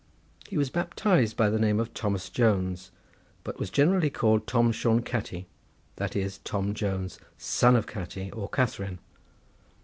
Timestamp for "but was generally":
3.43-4.09